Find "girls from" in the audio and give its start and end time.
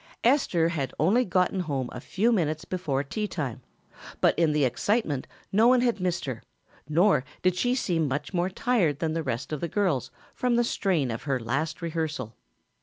9.67-10.55